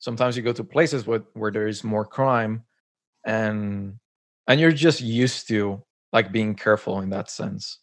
[0.00, 2.64] sometimes you go to places where, where there is more crime
[3.24, 3.94] and
[4.48, 5.80] and you're just used to
[6.12, 7.78] like being careful in that sense.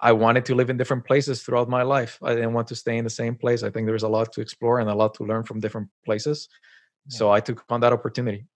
[0.00, 2.18] I wanted to live in different places throughout my life.
[2.22, 3.62] I didn't want to stay in the same place.
[3.64, 6.48] I think there's a lot to explore and a lot to learn from different places.
[7.10, 7.18] Yeah.
[7.18, 8.46] so i took on that opportunity.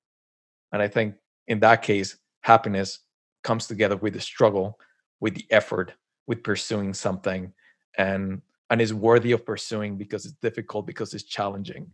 [0.73, 1.16] And i think
[1.48, 3.00] in that case happiness
[3.43, 4.79] comes together with the struggle
[5.20, 5.95] with the effort
[6.29, 7.52] with pursuing something
[7.98, 11.84] and and is worthy of pursuing because it's difficult because it's challenging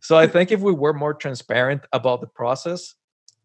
[0.00, 2.94] so i think if we were more transparent about the process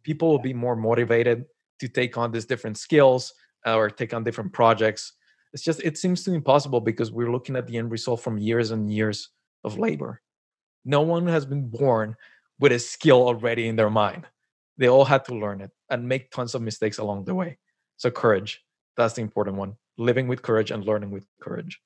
[0.08, 1.46] people will be more motivated
[1.80, 3.34] to take on these different skills
[3.66, 5.14] uh, or take on different projects.
[5.54, 8.72] It's just it seems too impossible because we're looking at the end result from years
[8.72, 9.30] and years
[9.66, 10.22] of labor.
[10.86, 12.16] No one has been born
[12.60, 14.26] with a skill already in their mind.
[14.78, 17.58] They all had to learn it and make tons of mistakes along the way.
[17.98, 18.64] So courage
[18.96, 19.76] that's the important one.
[19.98, 21.82] Living with courage and learning with courage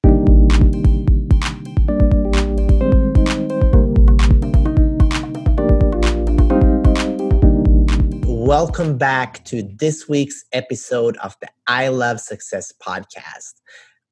[8.51, 13.53] Welcome back to this week's episode of the I Love Success podcast.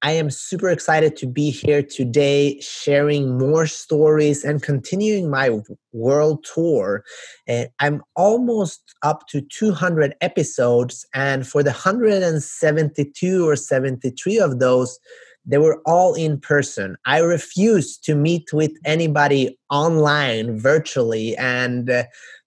[0.02, 5.60] I am super excited to be here today sharing more stories and continuing my
[5.92, 7.04] world tour.
[7.48, 15.00] And I'm almost up to 200 episodes, and for the 172 or 73 of those,
[15.46, 16.96] they were all in person.
[17.06, 22.04] I refused to meet with anybody online virtually, and uh,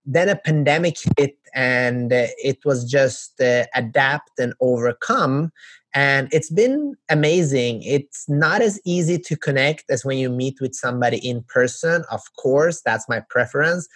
[0.06, 5.50] then a pandemic hit and uh, it was just uh, adapt and overcome
[5.94, 10.74] and it's been amazing it's not as easy to connect as when you meet with
[10.74, 13.88] somebody in person of course that's my preference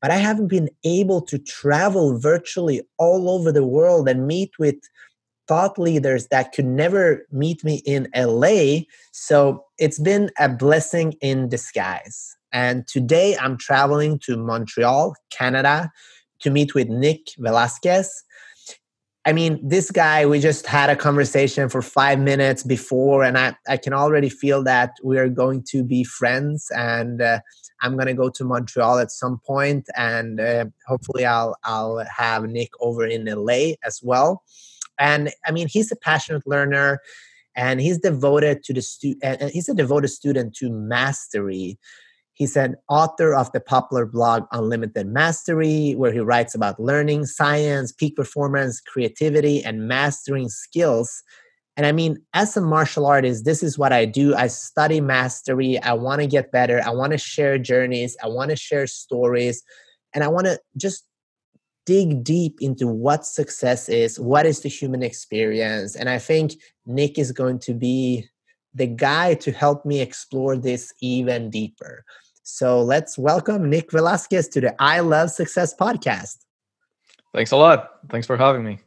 [0.00, 4.76] but i haven't been able to travel virtually all over the world and meet with
[5.48, 8.80] thought leaders that could never meet me in LA.
[9.12, 12.36] So it's been a blessing in disguise.
[12.52, 15.90] And today I'm traveling to Montreal, Canada,
[16.40, 18.24] to meet with Nick Velasquez.
[19.24, 23.56] I mean, this guy, we just had a conversation for five minutes before, and I,
[23.68, 26.68] I can already feel that we are going to be friends.
[26.76, 27.40] And uh,
[27.82, 32.44] I'm going to go to Montreal at some point, and uh, hopefully, I'll, I'll have
[32.44, 34.44] Nick over in LA as well.
[34.98, 37.00] And I mean, he's a passionate learner
[37.54, 41.78] and he's devoted to the stu- and he's a devoted student to mastery
[42.36, 47.92] He's an author of the popular blog Unlimited Mastery, where he writes about learning, science,
[47.92, 51.22] peak performance, creativity, and mastering skills.
[51.78, 54.34] And I mean, as a martial artist, this is what I do.
[54.34, 55.80] I study mastery.
[55.82, 56.82] I want to get better.
[56.84, 58.18] I want to share journeys.
[58.22, 59.62] I want to share stories.
[60.12, 61.04] And I want to just
[61.86, 65.96] dig deep into what success is, what is the human experience.
[65.96, 66.52] And I think
[66.84, 68.28] Nick is going to be
[68.74, 72.04] the guy to help me explore this even deeper.
[72.48, 76.36] So let's welcome Nick Velasquez to the I Love Success podcast.
[77.34, 77.98] Thanks a lot.
[78.08, 78.78] Thanks for having me.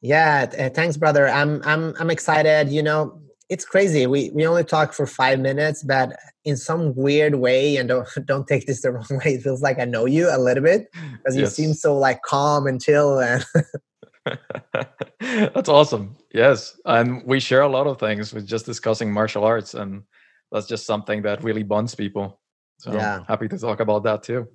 [0.00, 1.28] Yeah, uh, thanks, brother.
[1.28, 2.68] I'm I'm I'm excited.
[2.68, 4.08] You know, it's crazy.
[4.08, 8.48] We we only talk for five minutes, but in some weird way, and don't don't
[8.48, 9.34] take this the wrong way.
[9.34, 11.56] It feels like I know you a little bit because yes.
[11.56, 13.44] you seem so like calm and chill and.
[15.20, 16.16] that's awesome.
[16.34, 20.02] Yes, and we share a lot of things with just discussing martial arts, and
[20.50, 22.40] that's just something that really bonds people.
[22.78, 23.24] So yeah.
[23.26, 24.48] happy to talk about that too.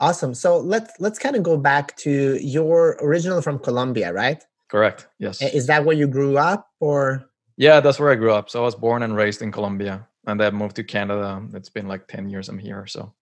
[0.00, 0.34] Awesome.
[0.34, 4.42] So let's let's kind of go back to your original from Colombia, right?
[4.68, 5.08] Correct.
[5.18, 5.42] Yes.
[5.42, 8.48] Is that where you grew up or Yeah, that's where I grew up.
[8.48, 11.42] So I was born and raised in Colombia and then moved to Canada.
[11.54, 13.12] It's been like 10 years I'm here so.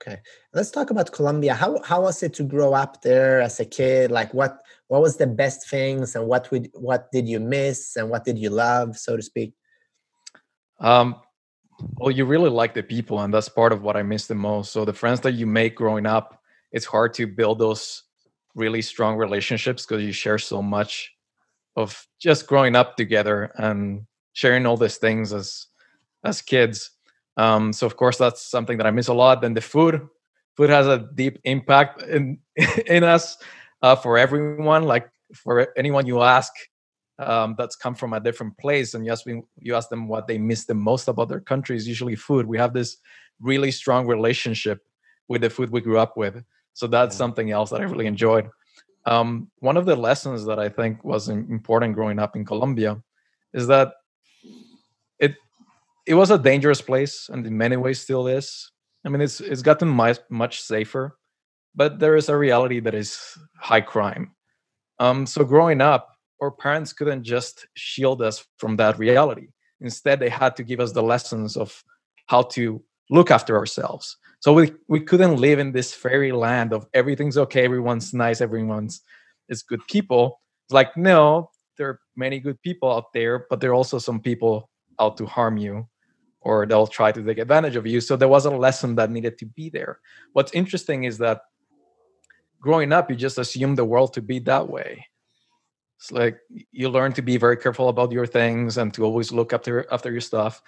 [0.00, 0.18] Okay.
[0.54, 1.52] Let's talk about Colombia.
[1.52, 4.10] How how was it to grow up there as a kid?
[4.10, 8.08] Like what what was the best things and what would what did you miss and
[8.08, 9.52] what did you love, so to speak?
[10.78, 11.16] Um
[11.96, 14.72] well, you really like the people, and that's part of what I miss the most.
[14.72, 16.42] So the friends that you make growing up,
[16.72, 18.04] it's hard to build those
[18.54, 21.12] really strong relationships because you share so much
[21.76, 25.66] of just growing up together and sharing all these things as
[26.24, 26.90] as kids.
[27.36, 29.40] Um, so of course that's something that I miss a lot.
[29.40, 30.06] Then the food,
[30.56, 32.38] food has a deep impact in
[32.86, 33.38] in us
[33.82, 34.84] uh, for everyone.
[34.84, 36.52] Like for anyone you ask,
[37.20, 38.94] um, that's come from a different place.
[38.94, 41.76] And you ask, me, you ask them what they miss the most about their country
[41.76, 42.46] is usually food.
[42.46, 42.96] We have this
[43.40, 44.80] really strong relationship
[45.28, 46.42] with the food we grew up with.
[46.74, 47.18] So that's yeah.
[47.18, 48.48] something else that i really enjoyed.
[49.06, 53.02] Um, one of the lessons that i think was important growing up in colombia
[53.54, 53.94] is that
[55.18, 55.34] it
[56.06, 58.70] it was a dangerous place and in many ways still is.
[59.04, 61.16] I mean it's it's gotten much much safer
[61.74, 64.34] but there is a reality that is high crime.
[64.98, 66.09] Um, so growing up
[66.40, 69.48] our parents couldn't just shield us from that reality.
[69.80, 71.82] Instead, they had to give us the lessons of
[72.26, 76.86] how to look after ourselves, So we we couldn't live in this fairy land of
[76.94, 79.02] everything's okay, everyone's nice, everyone's
[79.48, 80.40] is good people.
[80.66, 84.20] It's like no, there are many good people out there, but there are also some
[84.20, 84.70] people
[85.00, 85.88] out to harm you
[86.42, 88.00] or they'll try to take advantage of you.
[88.00, 90.00] So there was a lesson that needed to be there.
[90.32, 91.42] What's interesting is that
[92.60, 95.06] growing up, you just assume the world to be that way.
[96.00, 96.38] It's like
[96.72, 100.10] you learn to be very careful about your things and to always look after after
[100.10, 100.62] your stuff.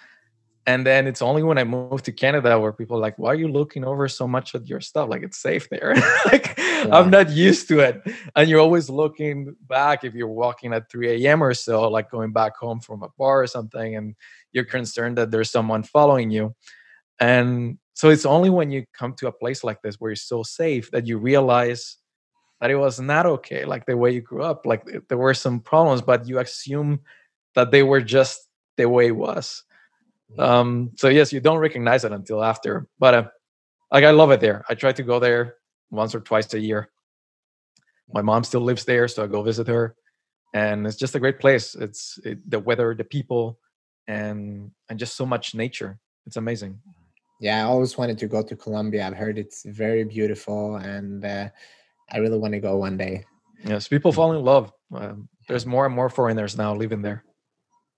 [0.67, 3.35] And then it's only when I moved to Canada where people are like, why are
[3.35, 5.09] you looking over so much at your stuff?
[5.09, 5.95] Like it's safe there.
[6.25, 6.85] like yeah.
[6.91, 8.01] I'm not used to it.
[8.35, 11.43] And you're always looking back if you're walking at 3 a.m.
[11.43, 14.15] or so, like going back home from a bar or something, and
[14.51, 16.55] you're concerned that there's someone following you.
[17.19, 20.43] And so it's only when you come to a place like this where you're so
[20.43, 21.97] safe that you realize
[22.63, 24.65] that it was not okay, like the way you grew up.
[24.65, 27.01] Like there were some problems, but you assume
[27.55, 29.65] that they were just the way it was.
[30.39, 32.87] Um, so yes, you don't recognize it until after.
[32.99, 33.27] But uh,
[33.91, 34.63] like I love it there.
[34.69, 35.55] I try to go there
[35.91, 36.89] once or twice a year.
[38.13, 39.97] My mom still lives there, so I go visit her,
[40.53, 41.75] and it's just a great place.
[41.75, 43.59] It's it, the weather, the people,
[44.07, 45.99] and and just so much nature.
[46.27, 46.79] It's amazing.
[47.41, 49.05] Yeah, I always wanted to go to Colombia.
[49.05, 51.49] I've heard it's very beautiful, and uh,
[52.11, 53.25] I really want to go one day.
[53.63, 54.71] Yes, people fall in love.
[54.93, 57.23] Um, there's more and more foreigners now living there.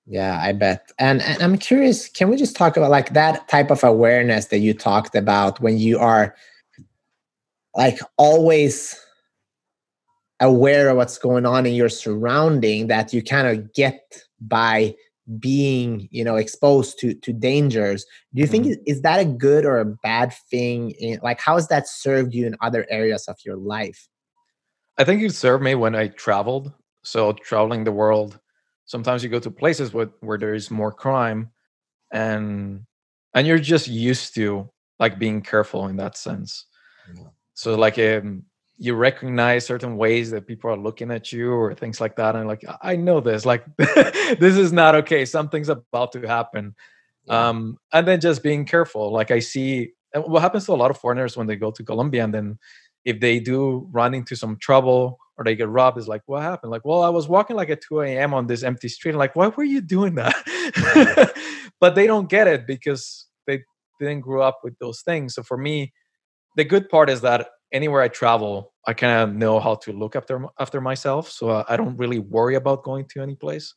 [0.06, 0.92] Yeah, I bet.
[1.00, 4.60] And, and I'm curious, can we just talk about like that type of awareness that
[4.60, 6.36] you talked about when you are
[7.76, 8.96] like always
[10.40, 14.94] aware of what's going on in your surrounding that you kind of get by
[15.40, 18.06] being you know exposed to to dangers
[18.36, 18.84] do you think mm-hmm.
[18.86, 22.46] is that a good or a bad thing in, like how has that served you
[22.46, 24.08] in other areas of your life
[25.00, 26.72] i think it served me when i traveled
[27.04, 28.40] so traveling the world
[28.86, 31.50] sometimes you go to places where, where there is more crime
[32.12, 32.82] and
[33.34, 34.70] and you're just used to
[35.00, 36.66] like being careful in that sense
[37.16, 37.24] yeah.
[37.56, 38.44] so like um,
[38.78, 42.48] you recognize certain ways that people are looking at you or things like that and
[42.48, 45.24] like i know this like this is not okay.
[45.26, 46.76] Something's about to happen.
[47.26, 47.50] Yeah.
[47.50, 50.98] um and then just being careful like i see what happens to a lot of
[51.00, 52.60] foreigners when they go to colombia and then
[53.04, 56.72] if they do run into some trouble or they get robbed is like what happened?
[56.72, 59.12] Like well i was walking like at 2 a.m on this empty street.
[59.12, 60.36] And like why were you doing that?
[61.82, 63.62] But they don't get it because they
[64.00, 65.36] didn't grow up with those things.
[65.36, 65.94] So for me
[66.56, 70.16] the good part is that anywhere I travel, I kind of know how to look
[70.16, 73.76] after after myself, so uh, I don't really worry about going to any place.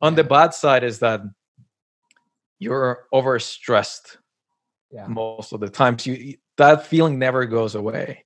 [0.00, 1.20] On the bad side is that
[2.60, 4.16] you're overstressed
[4.92, 5.06] yeah.
[5.08, 6.06] most of the times.
[6.06, 8.24] You that feeling never goes away.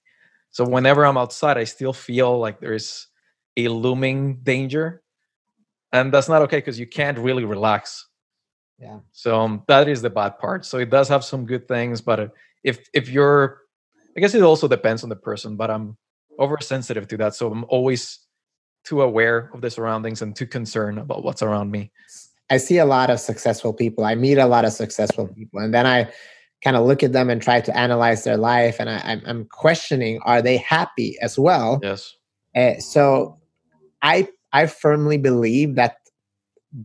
[0.51, 3.09] So whenever I'm outside, I still feel like there's
[3.57, 5.03] a looming danger,
[5.93, 8.07] and that's not okay because you can't really relax.
[8.79, 8.99] Yeah.
[9.13, 10.67] So um, that is the bad part.
[10.67, 12.29] So it does have some good things, but uh,
[12.65, 13.62] if if you're
[14.17, 15.97] I guess it also depends on the person, but I'm
[16.39, 17.35] oversensitive to that.
[17.35, 18.21] So I'm always
[18.85, 21.91] too aware of the surroundings and too concerned about what's around me.
[22.51, 24.05] I see a lot of successful people.
[24.05, 26.13] I meet a lot of successful people, and then I
[26.63, 30.21] kind of look at them and try to analyze their life, and I, am questioning:
[30.25, 31.81] Are they happy as well?
[31.83, 32.15] Yes.
[32.55, 33.39] Uh, so,
[34.03, 35.97] I I firmly believe that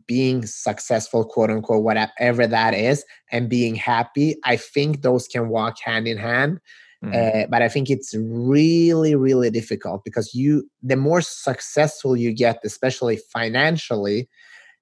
[0.06, 5.80] being successful, quote unquote, whatever that is, and being happy, I think those can walk
[5.80, 6.60] hand in hand.
[7.04, 7.44] Mm-hmm.
[7.44, 12.60] Uh, but I think it's really, really difficult because you, the more successful you get,
[12.64, 14.28] especially financially,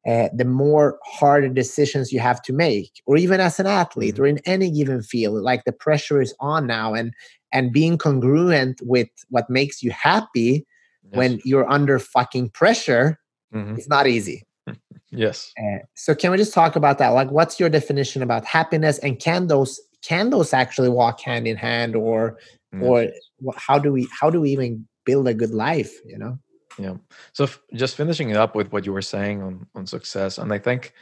[0.07, 4.23] uh, the more harder decisions you have to make, or even as an athlete mm-hmm.
[4.23, 7.13] or in any given field, like the pressure is on now, and
[7.51, 10.65] and being congruent with what makes you happy
[11.03, 11.17] yes.
[11.17, 13.17] when you're under fucking pressure,
[13.53, 13.75] mm-hmm.
[13.75, 14.43] it's not easy.
[15.09, 15.51] yes.
[15.57, 17.09] Uh, so can we just talk about that?
[17.09, 21.57] Like, what's your definition about happiness, and can those can those actually walk hand in
[21.57, 22.37] hand or
[22.73, 22.81] mm.
[22.81, 23.07] or
[23.55, 26.37] how do we how do we even build a good life you know?
[26.77, 26.95] Yeah.
[27.31, 30.51] So f- just finishing it up with what you were saying on on success and
[30.51, 30.93] i think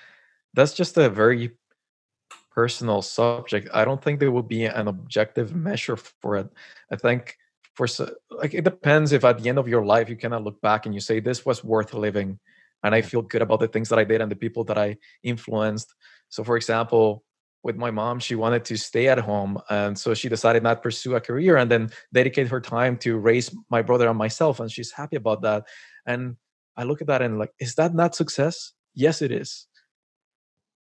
[0.54, 1.52] that's just a very
[2.54, 3.68] personal subject.
[3.74, 6.48] I don't think there will be an objective measure for it.
[6.92, 7.38] I think
[7.74, 7.88] for
[8.30, 10.94] like it depends if at the end of your life you cannot look back and
[10.94, 12.38] you say this was worth living
[12.84, 14.96] and i feel good about the things that i did and the people that i
[15.24, 15.96] influenced.
[16.30, 17.24] So for example
[17.64, 21.16] with my mom she wanted to stay at home and so she decided not pursue
[21.16, 24.92] a career and then dedicate her time to raise my brother and myself and she's
[24.92, 25.64] happy about that.
[26.06, 26.36] And
[26.76, 28.74] i look at that and like is that not success?
[28.94, 29.68] Yes it is.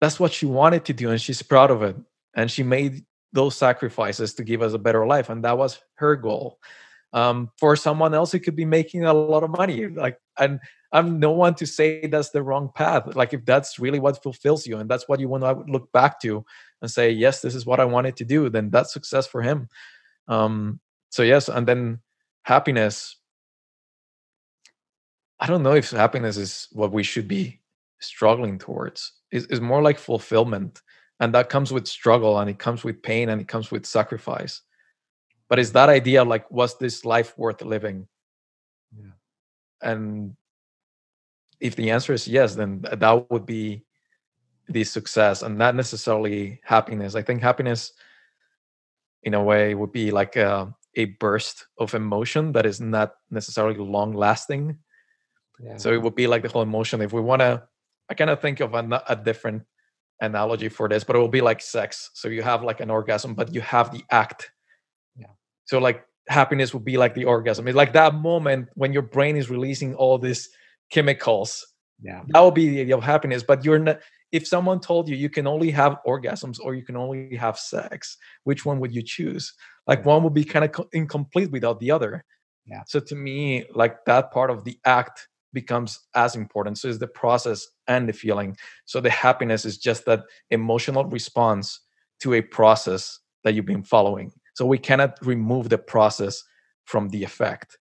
[0.01, 1.97] That's what she wanted to do and she's proud of it
[2.35, 6.17] and she made those sacrifices to give us a better life and that was her
[6.17, 6.59] goal.
[7.15, 10.59] Um, for someone else it could be making a lot of money like and
[10.93, 14.67] i'm no one to say that's the wrong path like if that's really what fulfills
[14.67, 16.43] you and that's what you want to look back to
[16.83, 19.69] and say yes this is what i wanted to do then that's success for him.
[20.29, 22.01] Um so yes and then
[22.43, 23.17] happiness.
[25.41, 27.61] I don't know if happiness is what we should be
[28.01, 29.13] struggling towards.
[29.31, 30.83] Is, is more like fulfillment
[31.21, 34.61] and that comes with struggle and it comes with pain and it comes with sacrifice.
[35.49, 38.09] But is that idea like was this life worth living?
[38.97, 39.13] Yeah.
[39.83, 40.37] And
[41.61, 43.85] if the answer is yes then that would be
[44.69, 47.93] the success and not necessarily happiness i think happiness
[49.25, 53.79] in a way would be like a, a burst of emotion that is not necessarily
[53.79, 54.77] long lasting
[55.61, 55.77] yeah.
[55.77, 57.63] so it would be like the whole emotion if we want to
[58.11, 59.63] i kind of think of a, a different
[60.23, 62.11] analogy for this, but it will be like sex.
[62.15, 64.51] So you have like an orgasm, but you have the act.
[65.17, 65.27] Yeah.
[65.65, 67.69] So like happiness would be like the orgasm.
[67.69, 70.49] It's like that moment when your brain is releasing all these
[70.91, 71.67] chemicals.
[72.01, 72.23] Yeah.
[72.29, 73.43] That will be your happiness.
[73.43, 73.99] But you're not
[74.33, 78.17] if someone told you you can only have orgasms or you can only have sex,
[78.45, 79.53] which one would you choose?
[79.87, 80.07] Like mm.
[80.07, 82.25] one would be kind of co- incomplete without the other.
[82.67, 82.83] Yeah.
[82.87, 86.79] So to me, like that part of the act becomes as important.
[86.79, 88.57] So it's the process and the feeling.
[88.87, 91.81] So the happiness is just that emotional response
[92.21, 94.33] to a process that you've been following.
[94.55, 96.43] So we cannot remove the process
[96.85, 97.79] from the effect.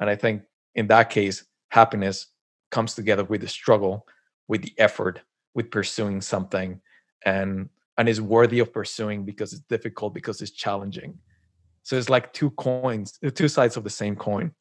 [0.00, 0.42] And I think
[0.74, 2.26] in that case, happiness
[2.70, 4.06] comes together with the struggle,
[4.48, 5.20] with the effort,
[5.54, 6.80] with pursuing something
[7.24, 11.18] and and is worthy of pursuing because it's difficult, because it's challenging.
[11.84, 14.52] So it's like two coins, two sides of the same coin.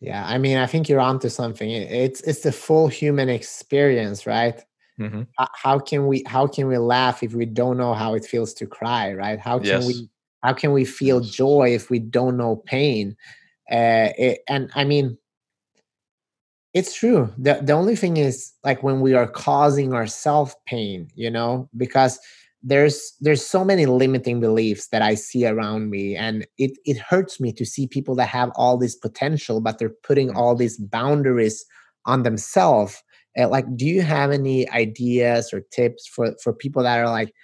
[0.00, 1.70] Yeah, I mean, I think you're onto something.
[1.70, 4.60] It's it's the full human experience, right?
[4.98, 5.22] Mm-hmm.
[5.38, 8.66] How can we how can we laugh if we don't know how it feels to
[8.66, 9.38] cry, right?
[9.38, 9.86] How can yes.
[9.86, 10.08] we
[10.42, 13.16] how can we feel joy if we don't know pain?
[13.70, 15.16] Uh, it, and I mean,
[16.74, 17.32] it's true.
[17.38, 22.18] the The only thing is like when we are causing ourselves pain, you know, because
[22.62, 27.40] there's there's so many limiting beliefs that i see around me and it it hurts
[27.40, 30.36] me to see people that have all this potential but they're putting mm.
[30.36, 31.64] all these boundaries
[32.06, 33.02] on themselves
[33.38, 37.34] uh, like do you have any ideas or tips for for people that are like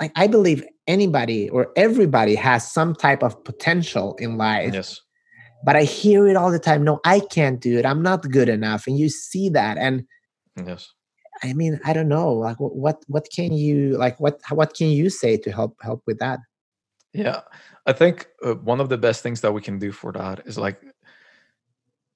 [0.00, 5.00] like i believe anybody or everybody has some type of potential in life yes
[5.66, 8.48] but i hear it all the time no i can't do it i'm not good
[8.48, 10.04] enough and you see that and
[10.66, 10.92] yes
[11.42, 12.32] I mean, I don't know.
[12.32, 14.18] Like, what what can you like?
[14.18, 16.40] What what can you say to help help with that?
[17.12, 17.42] Yeah,
[17.86, 20.58] I think uh, one of the best things that we can do for that is
[20.58, 20.80] like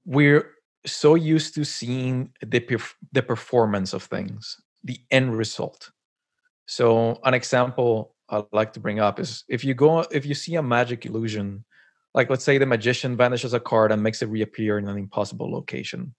[0.05, 0.51] we're
[0.87, 5.91] so used to seeing the perf- the performance of things, the end result.
[6.67, 10.57] So, an example I'd like to bring up is if you go if you see
[10.57, 11.65] a magic illusion,
[12.15, 15.51] like let's say the magician vanishes a card and makes it reappear in an impossible
[15.51, 16.15] location.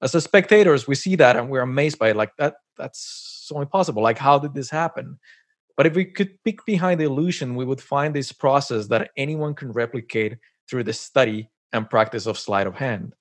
[0.00, 3.60] As the spectators we see that and we're amazed by it like that that's so
[3.60, 4.02] impossible.
[4.02, 5.18] Like how did this happen?
[5.76, 9.54] But if we could peek behind the illusion we would find this process that anyone
[9.54, 10.36] can replicate
[10.68, 13.14] through the study and practice of sleight of hand.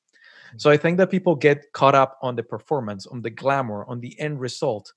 [0.58, 4.00] So i think that people get caught up on the performance on the glamour on
[4.00, 4.94] the end result.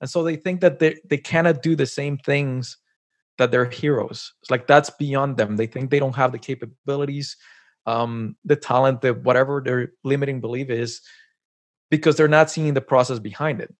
[0.00, 2.76] And so they think that they, they cannot do the same things
[3.38, 7.36] that they're heroes it's like that's beyond them they think they don't have the capabilities
[7.86, 11.00] um, the talent the whatever their limiting belief is
[11.90, 13.74] because they're not seeing the process behind it.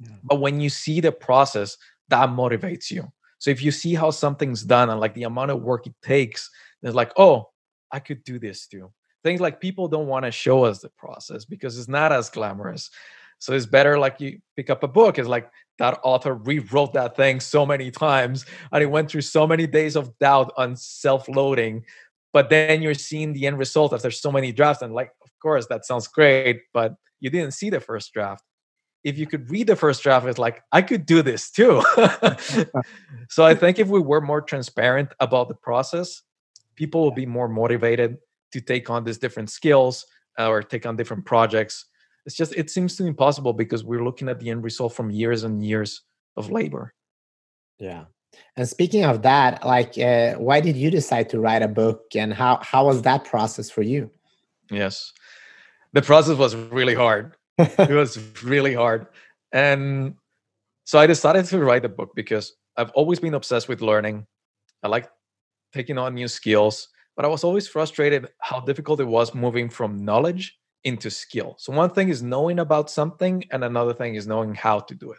[0.00, 0.16] Yeah.
[0.24, 1.76] But when you see the process,
[2.08, 3.12] that motivates you.
[3.38, 6.50] So if you see how something's done and like the amount of work it takes,
[6.82, 7.50] it's like, oh,
[7.92, 8.92] I could do this too.
[9.22, 12.90] Things like people don't want to show us the process because it's not as glamorous.
[13.38, 15.18] So it's better like you pick up a book.
[15.18, 19.46] It's like that author rewrote that thing so many times and it went through so
[19.46, 21.84] many days of doubt on self-loading.
[22.32, 24.82] But then you're seeing the end result after so many drafts.
[24.82, 28.44] And like, of course, that sounds great, but you didn't see the first draft
[29.04, 31.82] if you could read the first draft it's like i could do this too
[33.28, 36.22] so i think if we were more transparent about the process
[36.74, 38.16] people will be more motivated
[38.52, 40.06] to take on these different skills
[40.38, 41.86] uh, or take on different projects
[42.26, 45.44] it's just it seems too impossible because we're looking at the end result from years
[45.44, 46.02] and years
[46.36, 46.94] of labor
[47.78, 48.04] yeah
[48.56, 52.34] and speaking of that like uh, why did you decide to write a book and
[52.34, 54.10] how how was that process for you
[54.70, 55.12] yes
[55.94, 57.36] the process was really hard.
[57.58, 59.06] it was really hard.
[59.52, 60.16] And
[60.84, 64.26] so I decided to write a book because I've always been obsessed with learning.
[64.82, 65.08] I like
[65.72, 70.04] taking on new skills, but I was always frustrated how difficult it was moving from
[70.04, 71.56] knowledge into skill.
[71.58, 75.12] So one thing is knowing about something, and another thing is knowing how to do
[75.12, 75.18] it.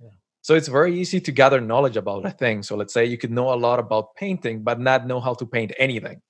[0.00, 0.10] Yeah.
[0.42, 2.62] So it's very easy to gather knowledge about a thing.
[2.62, 5.46] So let's say you could know a lot about painting, but not know how to
[5.46, 6.20] paint anything.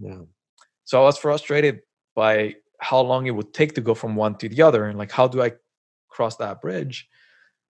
[0.00, 0.22] Yeah.
[0.84, 1.80] So I was frustrated
[2.14, 5.10] by how long it would take to go from one to the other and like
[5.10, 5.52] how do i
[6.08, 7.08] cross that bridge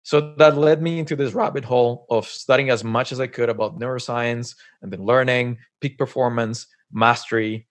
[0.03, 3.49] so that led me into this rabbit hole of studying as much as I could
[3.49, 7.67] about neuroscience and then learning, peak performance, mastery.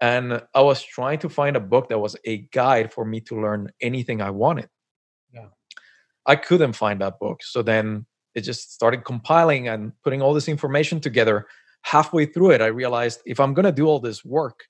[0.00, 3.40] And I was trying to find a book that was a guide for me to
[3.40, 4.68] learn anything I wanted.
[5.32, 5.46] Yeah.
[6.26, 7.42] I couldn't find that book.
[7.42, 11.46] So then it just started compiling and putting all this information together.
[11.82, 14.64] Halfway through it, I realized if I'm going to do all this work,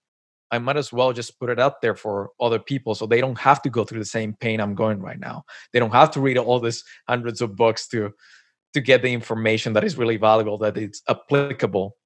[0.50, 3.38] I might as well just put it out there for other people so they don't
[3.38, 5.45] have to go through the same pain I'm going right now.
[5.73, 8.12] They don't have to read all these hundreds of books to
[8.75, 11.97] to get the information that is really valuable, that it's applicable.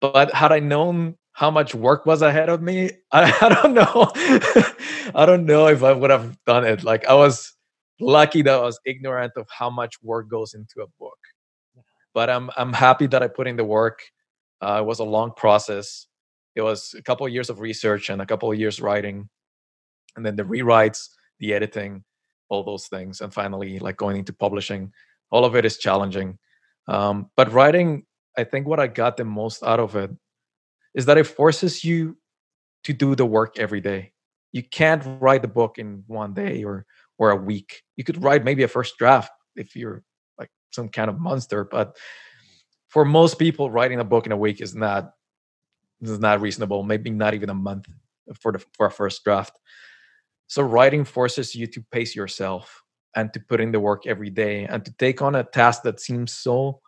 [0.00, 4.10] But had I known how much work was ahead of me, I, I don't know.
[5.14, 6.84] I don't know if I would have done it.
[6.84, 7.54] Like I was
[8.00, 11.18] lucky that I was ignorant of how much work goes into a book.
[12.14, 14.00] But I'm I'm happy that I put in the work.
[14.60, 16.06] Uh, it was a long process
[16.54, 19.28] it was a couple of years of research and a couple of years writing
[20.16, 21.08] and then the rewrites
[21.38, 22.04] the editing
[22.48, 24.92] all those things and finally like going into publishing
[25.30, 26.38] all of it is challenging
[26.88, 28.04] um, but writing
[28.36, 30.10] i think what i got the most out of it
[30.94, 32.16] is that it forces you
[32.84, 34.12] to do the work every day
[34.52, 36.86] you can't write the book in one day or
[37.18, 40.02] or a week you could write maybe a first draft if you're
[40.38, 41.96] like some kind of monster but
[42.92, 45.12] for most people writing a book in a week is not
[46.02, 46.82] is not reasonable.
[46.82, 47.86] Maybe not even a month
[48.38, 49.58] for the for a first draft.
[50.46, 52.82] So writing forces you to pace yourself
[53.16, 56.00] and to put in the work every day and to take on a task that
[56.00, 56.80] seems so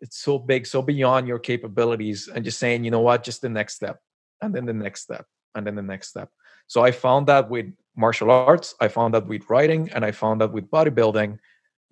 [0.00, 3.48] it's so big, so beyond your capabilities, and just saying, you know what, just the
[3.48, 4.00] next step,
[4.42, 6.30] and then the next step, and then the next step.
[6.66, 7.66] So I found that with
[7.96, 11.38] martial arts, I found that with writing, and I found that with bodybuilding,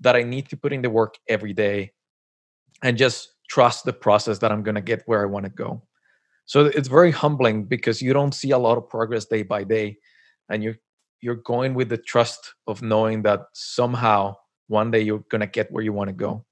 [0.01, 1.93] that I need to put in the work every day
[2.83, 5.83] and just trust the process that I'm going to get where I want to go
[6.49, 9.99] so it's very humbling because you don't see a lot of progress day by day
[10.49, 10.77] and you're
[11.21, 14.35] you're going with the trust of knowing that somehow
[14.69, 16.47] one day you're going to get where you want to go.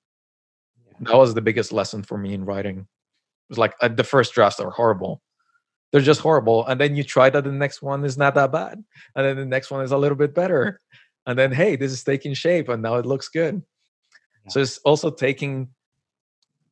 [1.00, 2.78] That was the biggest lesson for me in writing.
[2.78, 2.86] It
[3.50, 5.22] was like uh, the first drafts are horrible.
[5.92, 8.82] They're just horrible and then you try that the next one is not that bad
[9.14, 10.80] and then the next one is a little bit better
[11.26, 13.62] and then hey this is taking shape and now it looks good.
[14.44, 14.50] Yeah.
[14.50, 15.68] so it's also taking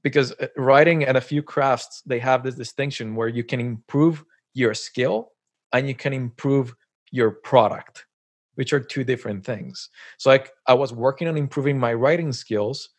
[0.02, 4.24] because uh, writing and a few crafts they have this distinction where you can improve
[4.52, 5.30] your skill
[5.72, 6.74] and you can improve
[7.10, 8.06] your product
[8.56, 9.88] which are two different things.
[10.18, 12.90] So like i was working on improving my writing skills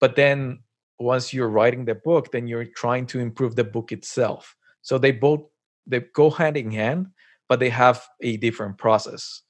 [0.00, 0.60] but then
[0.98, 5.12] once you're writing the book then you're trying to improve the book itself so they
[5.12, 5.40] both
[5.86, 7.06] they go hand in hand
[7.48, 9.42] but they have a different process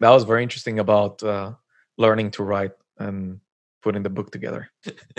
[0.00, 1.52] that was very interesting about uh,
[1.96, 3.40] learning to write and
[3.82, 4.70] putting the book together.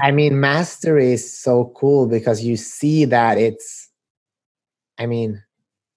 [0.01, 3.89] I mean, mastery is so cool because you see that it's,
[4.97, 5.43] I mean,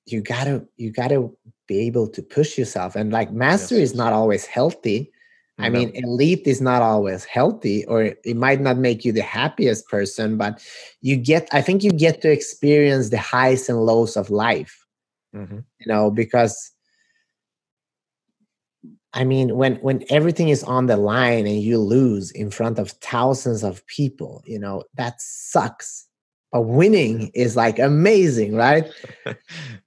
[0.07, 1.31] you gotta you gotta
[1.67, 3.91] be able to push yourself, and like mastery yes.
[3.91, 5.13] is not always healthy.
[5.59, 9.89] I mean, elite is not always healthy, or it might not make you the happiest
[9.89, 10.65] person, but
[11.01, 14.87] you get, I think you get to experience the highs and lows of life,
[15.35, 15.59] mm-hmm.
[15.81, 16.73] you know, because
[19.15, 22.91] I mean, when when everything is on the line and you lose in front of
[22.91, 26.08] thousands of people, you know that sucks.
[26.53, 28.91] But winning is like amazing, right?
[29.27, 29.35] so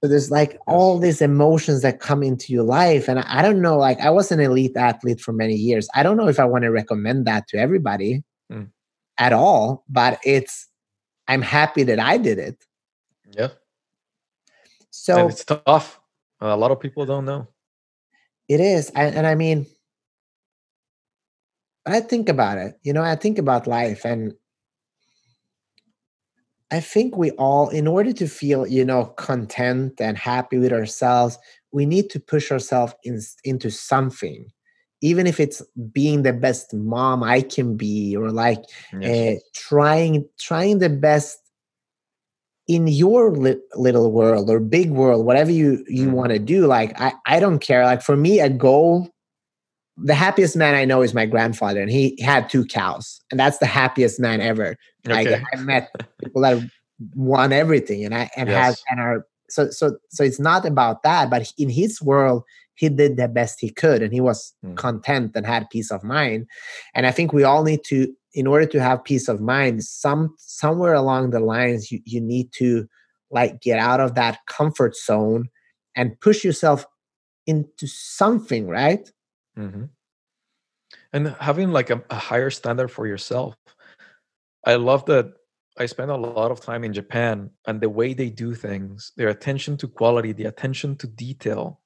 [0.02, 3.76] there's like all these emotions that come into your life, and I don't know.
[3.76, 5.88] Like I was an elite athlete for many years.
[5.94, 8.68] I don't know if I want to recommend that to everybody mm.
[9.18, 10.68] at all, but it's.
[11.28, 12.64] I'm happy that I did it.
[13.30, 13.48] Yeah.
[14.90, 16.00] So and it's tough.
[16.40, 17.48] A lot of people don't know.
[18.48, 18.90] It is.
[18.90, 19.66] And, and I mean,
[21.86, 24.34] I think about it, you know, I think about life and
[26.72, 31.38] I think we all, in order to feel, you know, content and happy with ourselves,
[31.70, 34.50] we need to push ourselves in, into something,
[35.02, 35.60] even if it's
[35.92, 38.64] being the best mom I can be, or like
[38.98, 39.36] yes.
[39.36, 41.38] uh, trying trying the best
[42.68, 46.12] in your li- little world or big world whatever you you mm.
[46.12, 49.10] want to do like i i don't care like for me a goal
[49.96, 53.58] the happiest man i know is my grandfather and he had two cows and that's
[53.58, 54.76] the happiest man ever
[55.06, 55.30] okay.
[55.32, 55.90] like i met
[56.22, 56.62] people that
[57.14, 58.64] won everything and i and yes.
[58.64, 62.42] has and are so so so it's not about that but in his world
[62.74, 64.74] he did the best he could and he was mm.
[64.76, 66.46] content and had peace of mind
[66.94, 70.34] and i think we all need to in order to have peace of mind some
[70.38, 72.88] somewhere along the lines you, you need to
[73.30, 75.48] like get out of that comfort zone
[75.96, 76.86] and push yourself
[77.46, 79.10] into something right
[79.58, 79.84] mm-hmm.
[81.12, 83.56] and having like a, a higher standard for yourself
[84.64, 85.32] i love that
[85.78, 89.28] i spend a lot of time in japan and the way they do things their
[89.28, 91.80] attention to quality the attention to detail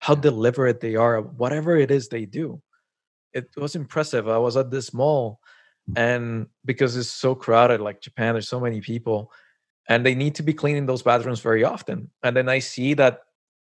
[0.00, 2.60] how deliberate they are whatever it is they do
[3.34, 4.28] it was impressive.
[4.28, 5.40] I was at this mall,
[5.96, 9.32] and because it's so crowded, like Japan, there's so many people,
[9.88, 12.10] and they need to be cleaning those bathrooms very often.
[12.22, 13.23] And then I see that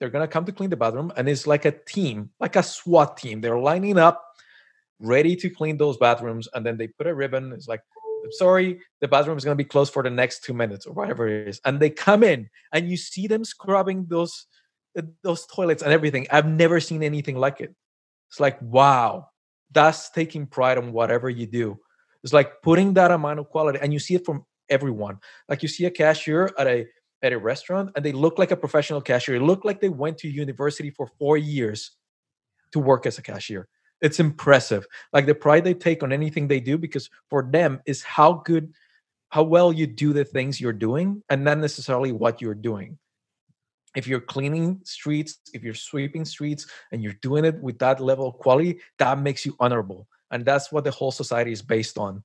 [0.01, 3.15] they're gonna come to clean the bathroom, and it's like a team, like a SWAT
[3.15, 3.39] team.
[3.39, 4.25] They're lining up,
[4.99, 7.53] ready to clean those bathrooms, and then they put a ribbon.
[7.53, 7.81] It's like
[8.29, 11.27] sorry, the bathroom is going to be closed for the next two minutes or whatever
[11.27, 11.61] it is.
[11.65, 14.45] And they come in and you see them scrubbing those
[14.97, 16.27] uh, those toilets and everything.
[16.31, 17.73] I've never seen anything like it.
[18.29, 19.29] It's like, wow,
[19.71, 21.79] that's taking pride on whatever you do.
[22.23, 25.17] It's like putting that amount of quality, and you see it from everyone.
[25.49, 26.87] Like you see a cashier at a
[27.23, 29.35] at a restaurant, and they look like a professional cashier.
[29.35, 31.91] It looked like they went to university for four years
[32.71, 33.67] to work as a cashier.
[34.01, 34.85] It's impressive.
[35.13, 38.73] Like the pride they take on anything they do because for them is how good
[39.29, 42.97] how well you do the things you're doing and not necessarily what you're doing.
[43.95, 48.27] If you're cleaning streets if you're sweeping streets and you're doing it with that level
[48.27, 50.07] of quality that makes you honorable.
[50.31, 52.23] And that's what the whole society is based on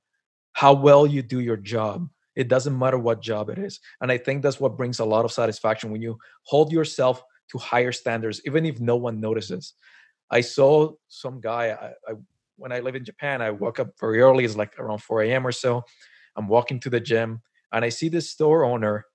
[0.53, 4.17] how well you do your job it doesn't matter what job it is and i
[4.17, 8.41] think that's what brings a lot of satisfaction when you hold yourself to higher standards
[8.45, 9.73] even if no one notices
[10.29, 11.69] I saw some guy.
[11.69, 12.15] I, I,
[12.57, 14.43] when I live in Japan, I woke up very early.
[14.43, 15.45] It's like around 4 a.m.
[15.45, 15.83] or so.
[16.35, 19.05] I'm walking to the gym, and I see this store owner.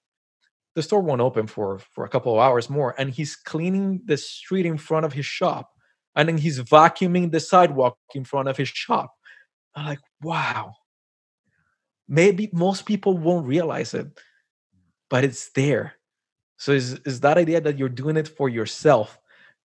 [0.74, 4.16] The store won't open for for a couple of hours more, and he's cleaning the
[4.16, 5.70] street in front of his shop,
[6.16, 9.12] and then he's vacuuming the sidewalk in front of his shop.
[9.74, 10.74] I'm like, wow.
[12.08, 14.06] Maybe most people won't realize it,
[15.10, 15.94] but it's there.
[16.58, 19.18] So is is that idea that you're doing it for yourself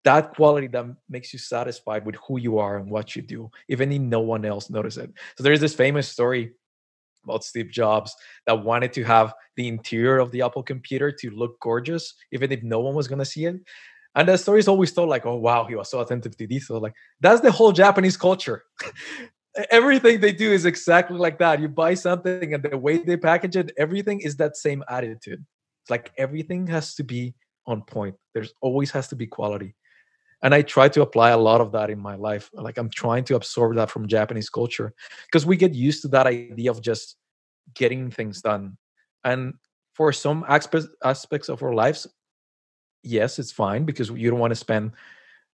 [0.08, 3.92] that quality that makes you satisfied with who you are and what you do, even
[3.92, 5.12] if no one else notices it.
[5.38, 6.54] So there's this famous story
[7.26, 11.60] about Steve Jobs that wanted to have the interior of the Apple computer to look
[11.60, 13.58] gorgeous, even if no one was going to see it.
[14.16, 16.80] And the story is always told like, oh, wow, he was so attentive to detail.
[16.80, 18.64] Like, that's the whole Japanese culture.
[19.72, 21.60] everything they do is exactly like that.
[21.60, 25.46] You buy something and the way they package it, everything is that same attitude.
[25.84, 27.34] It's like everything has to be
[27.66, 28.16] on point.
[28.34, 29.76] There's always has to be quality
[30.44, 33.24] and i try to apply a lot of that in my life like i'm trying
[33.24, 34.94] to absorb that from japanese culture
[35.26, 37.18] because we get used to that idea of just
[37.74, 38.78] getting things done
[39.24, 39.54] and
[39.94, 42.08] for some aspects aspects of our lives
[43.04, 44.92] yes it's fine because you don't want to spend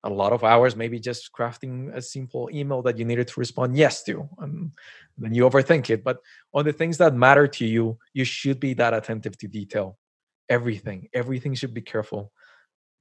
[0.04, 3.78] a lot of hours maybe just crafting a simple email that you needed to respond
[3.78, 4.72] yes to and
[5.18, 6.18] then you overthink it but
[6.54, 9.98] on the things that matter to you you should be that attentive to detail
[10.50, 12.32] everything everything should be careful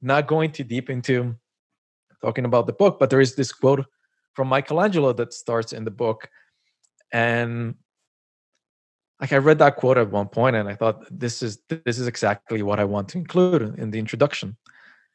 [0.00, 1.36] not going too deep into
[2.22, 3.84] talking about the book, but there is this quote
[4.34, 6.28] from Michelangelo that starts in the book.
[7.12, 7.74] And
[9.20, 12.06] like I read that quote at one point and I thought this is this is
[12.06, 14.56] exactly what I want to include in the introduction.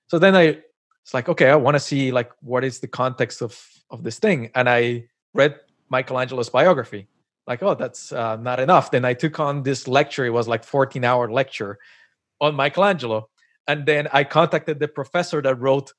[0.07, 0.59] So then I
[1.07, 3.57] it's like, okay, I want to see like what is the context of
[3.89, 4.51] of this thing.
[4.55, 5.55] And I read
[5.89, 7.07] Michelangelo's biography.
[7.47, 8.91] Like, oh, that's uh, not enough.
[8.91, 10.25] Then I took on this lecture.
[10.25, 11.79] It was like 14 hour lecture
[12.41, 13.29] on Michelangelo.
[13.69, 15.93] And then I contacted the professor that wrote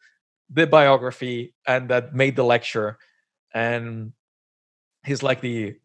[0.50, 2.98] the biography and that made the lecture
[3.54, 4.12] and
[5.06, 5.76] he's like the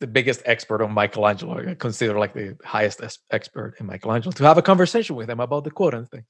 [0.00, 4.56] the biggest expert on Michelangelo, I consider like the highest expert in Michelangelo, to have
[4.56, 6.26] a conversation with him about the quote and things.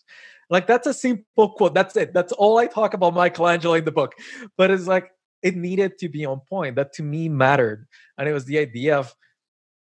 [0.50, 1.72] Like that's a simple quote.
[1.72, 2.12] That's it.
[2.12, 4.14] That's all I talk about Michelangelo in the book.
[4.56, 6.76] But it's like it needed to be on point.
[6.76, 7.86] That to me mattered.
[8.18, 9.14] And it was the idea of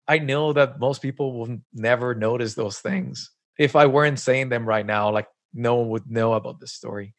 [0.07, 3.31] I know that most people will never notice those things.
[3.59, 7.15] If I weren't saying them right now, like no one would know about this story.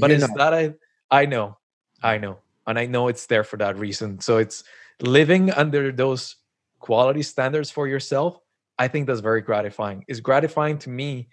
[0.00, 0.34] But you it's know.
[0.36, 0.74] that I
[1.10, 1.58] I know,
[2.02, 4.20] I know, and I know it's there for that reason.
[4.20, 4.64] So it's
[5.00, 6.36] living under those
[6.78, 8.38] quality standards for yourself.
[8.78, 10.04] I think that's very gratifying.
[10.08, 11.28] It's gratifying to me,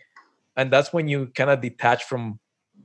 [0.56, 2.39] and that's when you kind of detach from,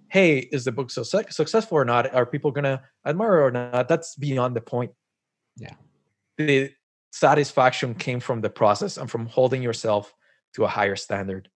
[0.08, 2.14] hey, is the book so su- successful or not?
[2.14, 3.88] Are people gonna admire or not?
[3.88, 4.92] That's beyond the point.
[5.56, 5.74] Yeah,
[6.38, 6.72] the
[7.12, 10.14] satisfaction came from the process and from holding yourself
[10.54, 11.48] to a higher standard.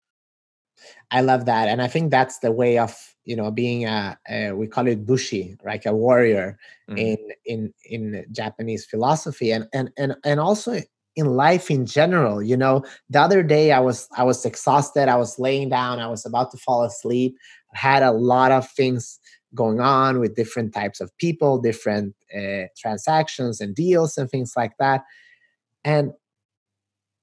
[1.11, 2.97] I love that, and I think that's the way of
[3.29, 6.57] you know being a, a we call it bushi, like a warrior
[6.89, 6.97] mm-hmm.
[6.97, 10.81] in in in Japanese philosophy, and and and and also
[11.15, 12.41] in life in general.
[12.41, 15.07] You know, the other day I was I was exhausted.
[15.07, 15.99] I was laying down.
[15.99, 17.35] I was about to fall asleep.
[17.75, 19.19] I had a lot of things
[19.53, 24.73] going on with different types of people, different uh, transactions and deals and things like
[24.79, 25.03] that.
[25.83, 26.13] And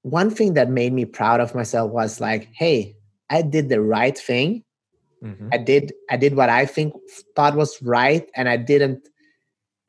[0.02, 2.94] one thing that made me proud of myself was like, hey,
[3.28, 4.62] I did the right thing.
[5.26, 5.48] Mm-hmm.
[5.52, 6.94] I did I did what I think
[7.34, 9.08] thought was right, and I didn't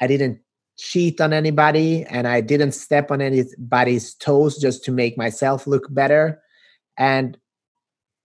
[0.02, 0.40] I didn't
[0.78, 5.88] cheat on anybody, and I didn't step on anybody's toes just to make myself look
[5.94, 6.42] better.
[6.98, 7.38] And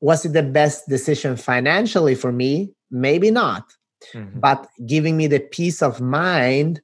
[0.01, 2.75] was it the best decision financially for me?
[2.90, 3.64] Maybe not.
[4.12, 4.40] mm-hmm.
[4.40, 6.81] but giving me the peace of mind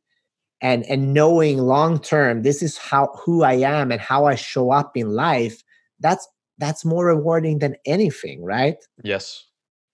[0.61, 4.71] and and knowing long term this is how who i am and how i show
[4.71, 5.63] up in life
[6.01, 6.27] that's
[6.59, 9.45] that's more rewarding than anything right yes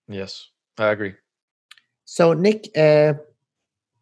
[0.07, 1.13] yes i agree
[2.05, 3.13] so nick uh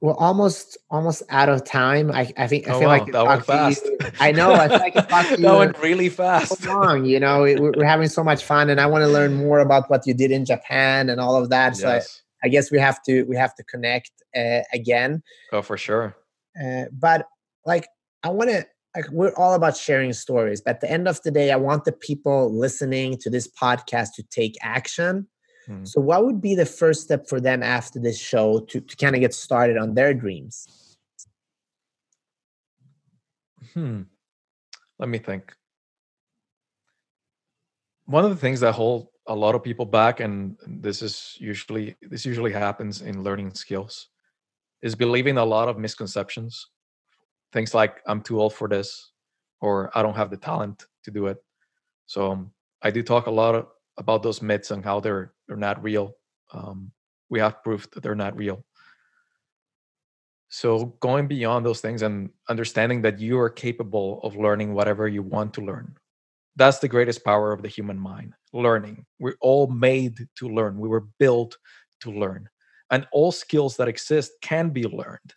[0.03, 2.11] we're almost almost out of time.
[2.11, 3.87] I, I think I oh, feel wow, like that went fast.
[4.19, 4.51] I know.
[4.51, 6.61] I feel like that went really fast.
[6.61, 7.43] So long, you know.
[7.43, 10.13] We're, we're, having so much fun, and I want to learn more about what you
[10.13, 11.77] did in Japan and all of that.
[11.77, 12.21] So yes.
[12.43, 15.23] I, I, guess we have to we have to connect uh, again.
[15.53, 16.17] Oh, for sure.
[16.61, 17.25] Uh, but
[17.65, 17.87] like,
[18.23, 18.67] I want to.
[18.93, 21.85] Like, we're all about sharing stories, but at the end of the day, I want
[21.85, 25.27] the people listening to this podcast to take action
[25.65, 25.85] Hmm.
[25.85, 29.15] So, what would be the first step for them after this show to, to kind
[29.15, 30.97] of get started on their dreams?
[33.73, 34.03] Hmm.
[34.99, 35.53] Let me think.
[38.05, 41.95] One of the things that hold a lot of people back, and this is usually
[42.01, 44.09] this usually happens in learning skills,
[44.81, 46.67] is believing a lot of misconceptions.
[47.53, 49.11] Things like I'm too old for this,
[49.61, 51.37] or I don't have the talent to do it.
[52.05, 55.57] So um, I do talk a lot of, about those myths and how they're they're
[55.57, 56.15] not real.
[56.51, 56.91] Um,
[57.29, 58.63] we have proof that they're not real.
[60.49, 65.23] So going beyond those things and understanding that you are capable of learning whatever you
[65.23, 65.95] want to learn.
[66.55, 68.35] That's the greatest power of the human mind.
[68.53, 69.03] Learning.
[69.19, 70.77] We're all made to learn.
[70.77, 71.57] We were built
[72.01, 72.47] to learn.
[72.91, 75.33] And all skills that exist can be learned.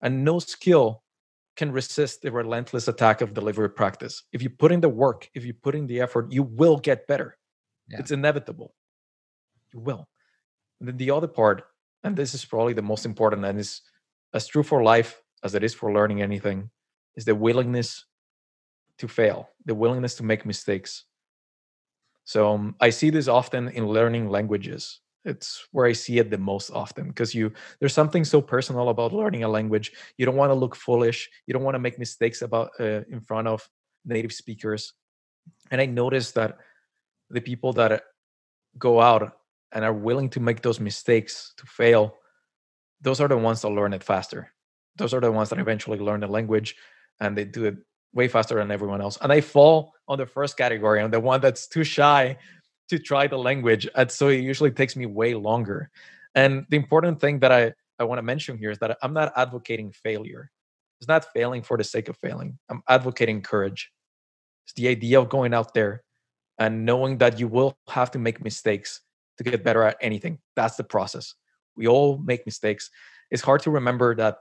[0.00, 1.02] And no skill
[1.56, 4.22] can resist the relentless attack of deliberate practice.
[4.32, 7.06] If you put in the work, if you put in the effort, you will get
[7.06, 7.36] better.
[7.90, 7.98] Yeah.
[7.98, 8.74] It's inevitable.
[9.72, 10.08] You will.
[10.78, 11.64] And then the other part,
[12.04, 13.82] and this is probably the most important, and is
[14.32, 16.70] as true for life as it is for learning anything,
[17.16, 18.04] is the willingness
[18.98, 21.04] to fail, the willingness to make mistakes.
[22.24, 25.00] So um, I see this often in learning languages.
[25.24, 29.12] It's where I see it the most often because you there's something so personal about
[29.12, 29.92] learning a language.
[30.16, 31.28] You don't want to look foolish.
[31.46, 33.68] You don't want to make mistakes about uh, in front of
[34.04, 34.94] native speakers.
[35.70, 36.56] And I noticed that
[37.30, 38.02] the people that
[38.78, 39.36] go out
[39.72, 42.16] and are willing to make those mistakes to fail
[43.00, 44.52] those are the ones that learn it faster.
[44.96, 46.76] Those are the ones that eventually learn the language
[47.20, 47.76] and they do it
[48.12, 49.18] way faster than everyone else.
[49.20, 52.36] And i fall on the first category i'm the one that's too shy
[52.88, 55.90] to try the language and so it usually takes me way longer.
[56.34, 59.32] And the important thing that i i want to mention here is that i'm not
[59.36, 60.50] advocating failure.
[61.00, 62.58] It's not failing for the sake of failing.
[62.68, 63.90] I'm advocating courage.
[64.66, 66.02] It's the idea of going out there
[66.60, 69.00] and knowing that you will have to make mistakes
[69.38, 70.38] to get better at anything.
[70.54, 71.34] That's the process.
[71.74, 72.90] We all make mistakes.
[73.30, 74.38] It's hard to remember that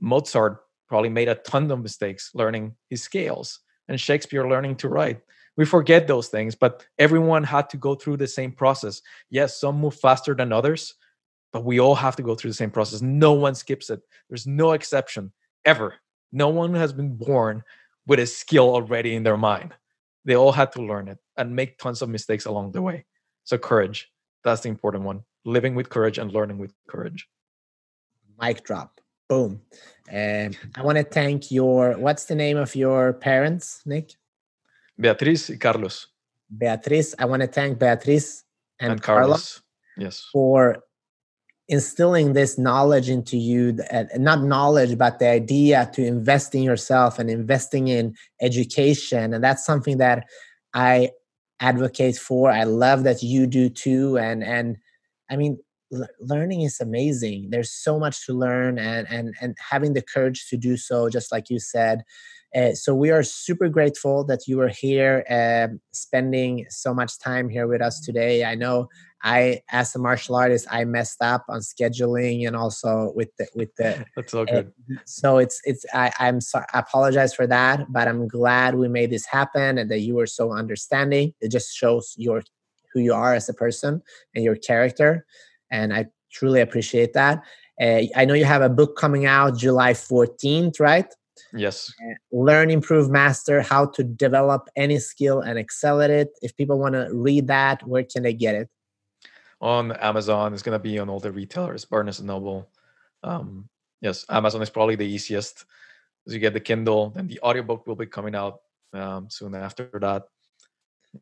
[0.00, 5.20] Mozart probably made a ton of mistakes learning his scales and Shakespeare learning to write.
[5.56, 9.02] We forget those things, but everyone had to go through the same process.
[9.28, 10.94] Yes, some move faster than others,
[11.52, 13.02] but we all have to go through the same process.
[13.02, 14.00] No one skips it.
[14.30, 15.32] There's no exception
[15.66, 15.96] ever.
[16.32, 17.62] No one has been born
[18.06, 19.74] with a skill already in their mind.
[20.24, 23.04] They all had to learn it and make tons of mistakes along the way.
[23.44, 24.10] So, courage
[24.44, 25.22] that's the important one.
[25.44, 27.28] Living with courage and learning with courage.
[28.40, 29.00] Mic drop.
[29.28, 29.60] Boom.
[30.08, 34.12] And I want to thank your, what's the name of your parents, Nick?
[34.98, 36.08] Beatriz and Carlos.
[36.56, 37.14] Beatriz.
[37.18, 38.44] I want to thank Beatriz
[38.80, 39.28] and, and Carlos.
[39.28, 39.62] Carlos.
[39.96, 40.28] Yes.
[40.32, 40.82] For
[41.68, 47.20] instilling this knowledge into you uh, not knowledge but the idea to invest in yourself
[47.20, 50.26] and investing in education and that's something that
[50.74, 51.08] i
[51.60, 52.50] advocate for.
[52.50, 54.76] I love that you do too and and
[55.30, 55.58] i mean
[55.92, 57.48] l- learning is amazing.
[57.50, 61.32] There's so much to learn and and and having the courage to do so just
[61.32, 62.02] like you said
[62.54, 67.48] uh, so we are super grateful that you are here uh, spending so much time
[67.48, 68.88] here with us today i know
[69.22, 73.74] I, as a martial artist, I messed up on scheduling and also with the with
[73.76, 74.04] the.
[74.16, 74.72] That's all good.
[74.90, 76.64] Uh, so it's it's I I'm sorry.
[76.72, 80.26] I apologize for that, but I'm glad we made this happen and that you were
[80.26, 81.34] so understanding.
[81.40, 82.42] It just shows your
[82.92, 84.02] who you are as a person
[84.34, 85.26] and your character,
[85.70, 87.42] and I truly appreciate that.
[87.80, 91.12] Uh, I know you have a book coming out July 14th, right?
[91.52, 91.92] Yes.
[92.32, 96.30] Learn, improve, master how to develop any skill and excel at it.
[96.42, 98.68] If people want to read that, where can they get it?
[99.60, 100.52] on Amazon.
[100.52, 102.68] It's gonna be on all the retailers, Barnes and Noble.
[103.22, 103.68] Um,
[104.00, 105.64] yes, Amazon is probably the easiest.
[106.26, 108.60] As you get the Kindle, then the audiobook will be coming out
[108.92, 110.24] um, soon after that.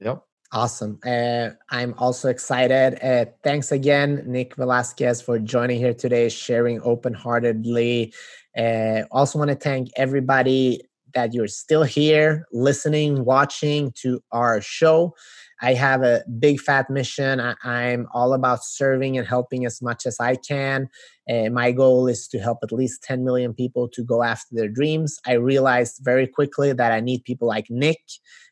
[0.00, 0.22] Yep.
[0.50, 0.98] Awesome.
[1.04, 2.98] Uh, I'm also excited.
[3.04, 8.14] Uh, thanks again, Nick Velasquez, for joining here today, sharing open heartedly.
[8.58, 10.82] Uh, also, want to thank everybody
[11.14, 15.14] that you're still here listening, watching to our show.
[15.60, 17.40] I have a big fat mission.
[17.40, 20.88] I, am all about serving and helping as much as I can.
[21.28, 24.68] Uh, my goal is to help at least 10 million people to go after their
[24.68, 25.18] dreams.
[25.26, 28.00] I realized very quickly that I need people like Nick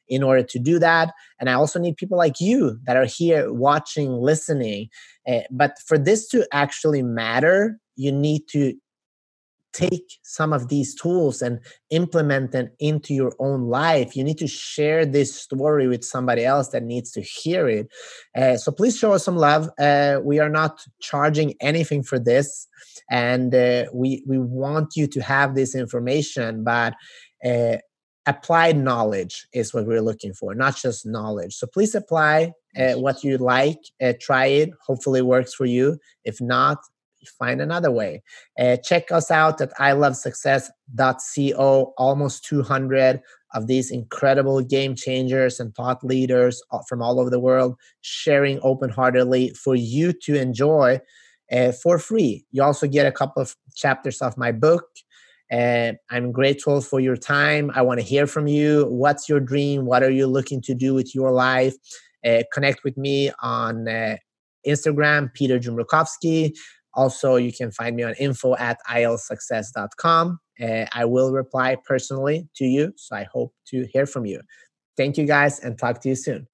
[0.09, 1.13] in order to do that.
[1.41, 4.89] And I also need people like you that are here watching, listening.
[5.29, 8.75] Uh, but for this to actually matter, you need to
[9.77, 11.61] take some of these tools and
[11.91, 14.17] implement them into your own life.
[14.17, 17.89] You need to share this story with somebody else that needs to hear it.
[18.35, 19.69] Uh, so please show us some love.
[19.79, 22.67] Uh, we are not charging anything for this
[23.11, 26.95] and uh, we we want you to have this information but
[27.45, 27.77] uh,
[28.27, 31.55] applied knowledge is what we're looking for not just knowledge.
[31.55, 34.71] So please apply uh, what you like uh, try it.
[34.87, 35.99] Hopefully it works for you.
[36.25, 36.79] If not
[37.29, 38.23] find another way.
[38.59, 41.95] Uh, check us out at ilovesuccess.co.
[41.99, 43.21] Almost 200
[43.55, 48.91] of these incredible game changers and thought leaders from all over the world sharing open
[48.91, 51.01] heartedly for you to enjoy
[51.51, 52.45] uh, for free.
[52.51, 54.85] You also get a couple of chapters of my book.
[55.51, 57.71] Uh, I'm grateful for your time.
[57.75, 58.87] I want to hear from you.
[58.87, 59.87] What's your dream?
[59.87, 61.75] What are you looking to do with your life?
[62.25, 64.17] Uh, connect with me on uh,
[64.67, 66.53] Instagram, Peter Jumrukovski.
[66.97, 70.41] Also, you can find me on info at ilsuccess.com.
[70.61, 72.93] Uh, I will reply personally to you.
[72.97, 74.41] So I hope to hear from you.
[74.97, 76.49] Thank you guys and talk to you soon.